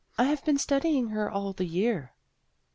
"I 0.17 0.23
have 0.23 0.43
been 0.43 0.57
studying 0.57 1.09
her 1.09 1.29
all 1.29 1.53
the 1.53 1.63
year." 1.67 2.15